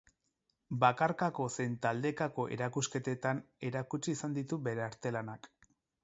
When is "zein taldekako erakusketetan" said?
1.57-3.41